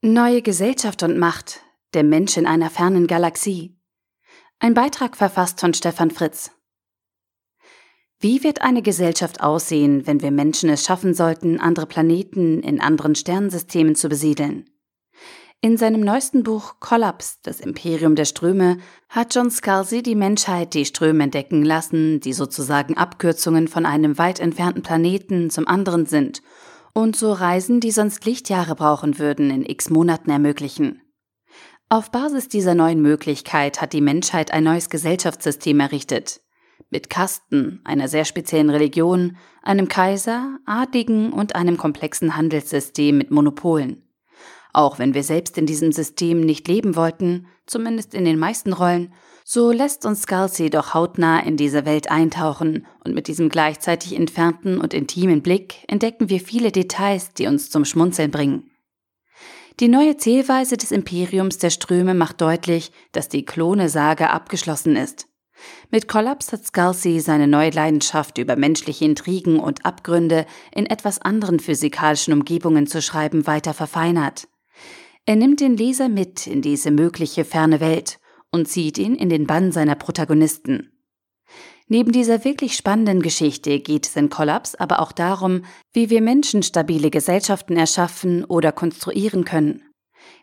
Neue 0.00 0.42
Gesellschaft 0.42 1.02
und 1.02 1.18
Macht. 1.18 1.64
Der 1.92 2.04
Mensch 2.04 2.36
in 2.36 2.46
einer 2.46 2.70
fernen 2.70 3.08
Galaxie. 3.08 3.76
Ein 4.60 4.72
Beitrag 4.72 5.16
verfasst 5.16 5.58
von 5.58 5.74
Stefan 5.74 6.12
Fritz. 6.12 6.52
Wie 8.20 8.44
wird 8.44 8.62
eine 8.62 8.80
Gesellschaft 8.80 9.40
aussehen, 9.40 10.06
wenn 10.06 10.22
wir 10.22 10.30
Menschen 10.30 10.70
es 10.70 10.84
schaffen 10.84 11.14
sollten, 11.14 11.58
andere 11.58 11.86
Planeten 11.86 12.62
in 12.62 12.80
anderen 12.80 13.16
Sternensystemen 13.16 13.96
zu 13.96 14.08
besiedeln? 14.08 14.70
In 15.62 15.76
seinem 15.76 16.02
neuesten 16.02 16.44
Buch 16.44 16.76
Kollaps, 16.78 17.40
das 17.42 17.58
Imperium 17.58 18.14
der 18.14 18.26
Ströme, 18.26 18.78
hat 19.08 19.34
John 19.34 19.50
Scalzi 19.50 20.04
die 20.04 20.14
Menschheit 20.14 20.74
die 20.74 20.84
Ströme 20.84 21.24
entdecken 21.24 21.64
lassen, 21.64 22.20
die 22.20 22.34
sozusagen 22.34 22.96
Abkürzungen 22.96 23.66
von 23.66 23.84
einem 23.84 24.16
weit 24.16 24.38
entfernten 24.38 24.84
Planeten 24.84 25.50
zum 25.50 25.66
anderen 25.66 26.06
sind 26.06 26.40
und 26.92 27.16
so 27.16 27.32
Reisen, 27.32 27.80
die 27.80 27.90
sonst 27.90 28.24
Lichtjahre 28.24 28.74
brauchen 28.74 29.18
würden, 29.18 29.50
in 29.50 29.64
x 29.64 29.90
Monaten 29.90 30.30
ermöglichen. 30.30 31.02
Auf 31.90 32.10
Basis 32.10 32.48
dieser 32.48 32.74
neuen 32.74 33.00
Möglichkeit 33.00 33.80
hat 33.80 33.94
die 33.94 34.02
Menschheit 34.02 34.52
ein 34.52 34.64
neues 34.64 34.90
Gesellschaftssystem 34.90 35.80
errichtet. 35.80 36.42
Mit 36.90 37.08
Kasten, 37.08 37.80
einer 37.84 38.08
sehr 38.08 38.24
speziellen 38.24 38.70
Religion, 38.70 39.36
einem 39.62 39.88
Kaiser, 39.88 40.58
Adligen 40.66 41.32
und 41.32 41.54
einem 41.54 41.76
komplexen 41.76 42.36
Handelssystem 42.36 43.16
mit 43.16 43.30
Monopolen. 43.30 44.02
Auch 44.72 44.98
wenn 44.98 45.14
wir 45.14 45.22
selbst 45.22 45.56
in 45.56 45.66
diesem 45.66 45.92
System 45.92 46.40
nicht 46.40 46.68
leben 46.68 46.94
wollten, 46.94 47.46
zumindest 47.66 48.14
in 48.14 48.24
den 48.24 48.38
meisten 48.38 48.72
Rollen, 48.72 49.12
so 49.50 49.70
lässt 49.70 50.04
uns 50.04 50.24
Scalzi 50.24 50.68
doch 50.68 50.92
hautnah 50.92 51.40
in 51.40 51.56
diese 51.56 51.86
Welt 51.86 52.10
eintauchen 52.10 52.86
und 53.02 53.14
mit 53.14 53.28
diesem 53.28 53.48
gleichzeitig 53.48 54.14
entfernten 54.14 54.78
und 54.78 54.92
intimen 54.92 55.40
Blick 55.40 55.76
entdecken 55.88 56.28
wir 56.28 56.40
viele 56.40 56.70
Details, 56.70 57.32
die 57.32 57.46
uns 57.46 57.70
zum 57.70 57.86
Schmunzeln 57.86 58.30
bringen. 58.30 58.70
Die 59.80 59.88
neue 59.88 60.18
Zählweise 60.18 60.76
des 60.76 60.90
Imperiums 60.90 61.56
der 61.56 61.70
Ströme 61.70 62.12
macht 62.12 62.42
deutlich, 62.42 62.92
dass 63.12 63.30
die 63.30 63.46
Klone-Sage 63.46 64.28
abgeschlossen 64.28 64.96
ist. 64.96 65.28
Mit 65.90 66.08
Kollaps 66.08 66.52
hat 66.52 66.66
Scalzi 66.66 67.18
seine 67.20 67.48
neue 67.48 67.70
Leidenschaft 67.70 68.36
über 68.36 68.54
menschliche 68.54 69.06
Intrigen 69.06 69.60
und 69.60 69.86
Abgründe 69.86 70.44
in 70.74 70.84
etwas 70.84 71.22
anderen 71.22 71.58
physikalischen 71.58 72.34
Umgebungen 72.34 72.86
zu 72.86 73.00
schreiben 73.00 73.46
weiter 73.46 73.72
verfeinert. 73.72 74.46
Er 75.24 75.36
nimmt 75.36 75.60
den 75.60 75.74
Leser 75.74 76.10
mit 76.10 76.46
in 76.46 76.60
diese 76.60 76.90
mögliche 76.90 77.46
ferne 77.46 77.80
Welt 77.80 78.18
und 78.50 78.68
zieht 78.68 78.98
ihn 78.98 79.14
in 79.14 79.28
den 79.28 79.46
Bann 79.46 79.72
seiner 79.72 79.94
Protagonisten. 79.94 80.92
Neben 81.86 82.12
dieser 82.12 82.44
wirklich 82.44 82.76
spannenden 82.76 83.22
Geschichte 83.22 83.80
geht 83.80 84.06
es 84.06 84.16
in 84.16 84.28
Kollaps 84.28 84.74
aber 84.74 85.00
auch 85.00 85.12
darum, 85.12 85.62
wie 85.92 86.10
wir 86.10 86.20
Menschen 86.20 86.62
stabile 86.62 87.10
Gesellschaften 87.10 87.76
erschaffen 87.76 88.44
oder 88.44 88.72
konstruieren 88.72 89.44
können. 89.44 89.82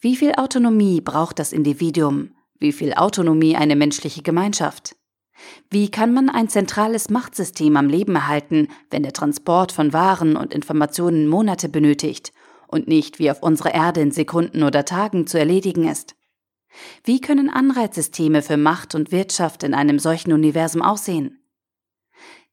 Wie 0.00 0.16
viel 0.16 0.32
Autonomie 0.36 1.00
braucht 1.00 1.40
das 1.40 1.52
Individuum? 1.52 2.36
Wie 2.60 2.72
viel 2.72 2.94
Autonomie 2.94 3.56
eine 3.56 3.74
menschliche 3.74 4.22
Gemeinschaft? 4.22 4.94
Wie 5.70 5.90
kann 5.90 6.14
man 6.14 6.28
ein 6.28 6.48
zentrales 6.48 7.10
Machtsystem 7.10 7.76
am 7.76 7.88
Leben 7.88 8.14
erhalten, 8.14 8.68
wenn 8.90 9.02
der 9.02 9.12
Transport 9.12 9.72
von 9.72 9.92
Waren 9.92 10.36
und 10.36 10.54
Informationen 10.54 11.26
Monate 11.26 11.68
benötigt 11.68 12.32
und 12.68 12.86
nicht 12.86 13.18
wie 13.18 13.30
auf 13.30 13.42
unserer 13.42 13.74
Erde 13.74 14.00
in 14.00 14.12
Sekunden 14.12 14.62
oder 14.62 14.84
Tagen 14.84 15.26
zu 15.26 15.38
erledigen 15.38 15.88
ist? 15.88 16.14
Wie 17.04 17.20
können 17.20 17.50
Anreizsysteme 17.50 18.42
für 18.42 18.56
Macht 18.56 18.94
und 18.94 19.12
Wirtschaft 19.12 19.62
in 19.62 19.74
einem 19.74 19.98
solchen 19.98 20.32
Universum 20.32 20.82
aussehen? 20.82 21.44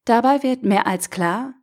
Dabei 0.06 0.44
wird 0.44 0.64
mehr 0.64 0.88
als 0.88 1.10
klar, 1.10 1.54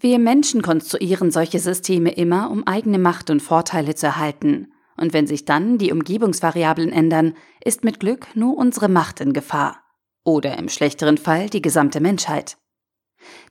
wir 0.00 0.20
Menschen 0.20 0.62
konstruieren 0.62 1.32
solche 1.32 1.58
Systeme 1.58 2.10
immer, 2.10 2.50
um 2.50 2.64
eigene 2.66 3.00
Macht 3.00 3.30
und 3.30 3.42
Vorteile 3.42 3.96
zu 3.96 4.06
erhalten, 4.06 4.72
und 4.96 5.12
wenn 5.12 5.26
sich 5.26 5.44
dann 5.44 5.78
die 5.78 5.92
Umgebungsvariablen 5.92 6.92
ändern, 6.92 7.34
ist 7.64 7.84
mit 7.84 7.98
Glück 7.98 8.28
nur 8.34 8.56
unsere 8.56 8.88
Macht 8.88 9.20
in 9.20 9.32
Gefahr. 9.32 9.82
Oder 10.24 10.58
im 10.58 10.68
schlechteren 10.68 11.18
Fall 11.18 11.48
die 11.48 11.62
gesamte 11.62 12.00
Menschheit. 12.00 12.58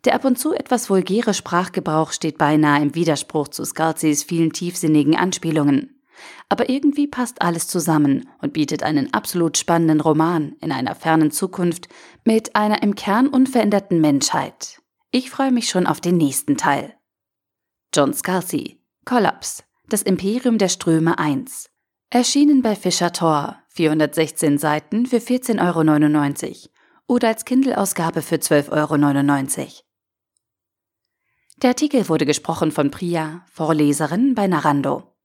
Der 0.06 0.16
ab 0.16 0.24
und 0.24 0.40
zu 0.40 0.53
etwas 0.53 0.90
vulgäre 0.90 1.34
Sprachgebrauch 1.34 2.13
steht 2.13 2.38
beinahe 2.38 2.81
im 2.81 2.96
Widerspruch 2.96 3.50
zu 3.50 3.66
Scalzis 3.66 4.24
vielen 4.24 4.53
tiefsinnigen 4.53 5.16
Anspielungen. 5.16 5.97
Aber 6.50 6.69
irgendwie 6.69 7.07
passt 7.07 7.41
alles 7.41 7.67
zusammen 7.67 8.29
und 8.41 8.53
bietet 8.53 8.83
einen 8.83 9.13
absolut 9.13 9.57
spannenden 9.57 10.01
Roman 10.01 10.55
in 10.61 10.72
einer 10.72 10.95
fernen 10.95 11.31
Zukunft 11.31 11.88
mit 12.23 12.55
einer 12.55 12.83
im 12.83 12.95
Kern 12.95 13.28
unveränderten 13.28 14.01
Menschheit. 14.01 14.81
Ich 15.11 15.29
freue 15.29 15.51
mich 15.51 15.69
schon 15.69 15.88
auf 15.88 16.01
den 16.01 16.17
nächsten 16.17 16.57
Teil. 16.57 16.94
John 17.94 18.13
Scalzi, 18.13 18.81
Kollaps, 19.06 19.63
das 19.89 20.01
Imperium 20.01 20.57
der 20.57 20.69
Ströme 20.69 21.17
1. 21.17 21.69
Erschienen 22.09 22.61
bei 22.61 22.75
Fischer 22.75 23.13
Tor, 23.13 23.57
416 23.69 24.57
Seiten 24.57 25.06
für 25.06 25.17
14,99 25.17 25.59
Euro 26.45 26.69
oder 27.07 27.29
als 27.29 27.45
Kindle-Ausgabe 27.45 28.22
für 28.22 28.35
12,99 28.35 29.59
Euro. 29.59 29.69
Der 31.57 31.72
Artikel 31.72 32.07
wurde 32.07 32.25
gesprochen 32.25 32.72
von 32.72 32.91
Priya, 32.91 33.44
Vorleserin 33.51 34.35
bei 34.35 34.47
Narando. 34.47 35.16